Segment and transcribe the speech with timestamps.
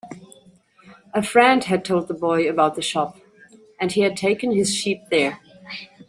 [1.13, 3.17] A friend had told the boy about the shop,
[3.79, 5.39] and he had taken his sheep there.